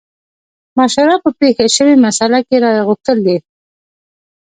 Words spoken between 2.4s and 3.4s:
کې رايه غوښتل دي.